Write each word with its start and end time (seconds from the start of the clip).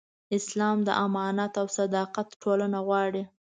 اسلام 0.37 0.77
د 0.87 0.89
امانت 1.05 1.53
او 1.61 1.67
صداقت 1.79 2.27
ټولنه 2.41 2.79
غواړي. 2.87 3.23